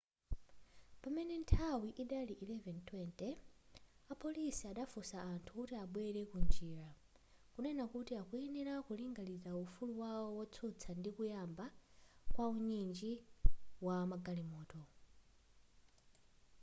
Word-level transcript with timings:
pamene 1.01 1.33
nthawi 1.43 1.89
idali 2.03 2.33
11:20 2.43 3.27
apolisi 4.13 4.63
adafunsa 4.71 5.17
anthu 5.31 5.49
kuti 5.57 5.73
abwerele 5.83 6.21
ku 6.31 6.37
njira 6.45 6.87
kunena 7.53 7.83
kuti 7.93 8.11
akuyenera 8.21 8.73
ku 8.85 8.91
linganiza 8.99 9.51
ufulu 9.63 9.93
wawo 10.01 10.27
wotsutsa 10.37 10.89
ndi 10.99 11.09
kuyamba 11.15 11.65
kwa 12.33 12.45
unyinji 12.55 13.13
wa 13.85 13.97
magalimoto 14.11 14.81